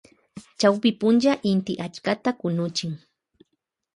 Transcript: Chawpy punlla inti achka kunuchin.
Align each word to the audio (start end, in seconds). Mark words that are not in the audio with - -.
Chawpy 0.59 0.91
punlla 0.99 1.33
inti 1.49 1.73
achka 1.85 2.31
kunuchin. 2.39 2.93